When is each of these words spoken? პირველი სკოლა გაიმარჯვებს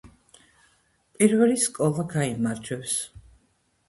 პირველი 1.17 1.57
სკოლა 1.63 2.05
გაიმარჯვებს 2.13 2.95